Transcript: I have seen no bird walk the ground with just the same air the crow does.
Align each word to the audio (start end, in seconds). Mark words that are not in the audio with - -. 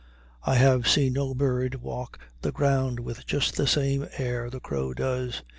I 0.41 0.55
have 0.55 0.87
seen 0.89 1.13
no 1.13 1.35
bird 1.35 1.75
walk 1.75 2.17
the 2.41 2.51
ground 2.51 2.99
with 3.01 3.27
just 3.27 3.55
the 3.55 3.67
same 3.67 4.07
air 4.17 4.49
the 4.49 4.59
crow 4.59 4.95
does. 4.95 5.43